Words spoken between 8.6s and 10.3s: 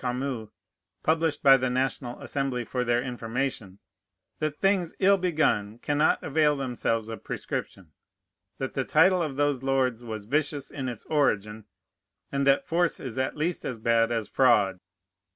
the title of those lords was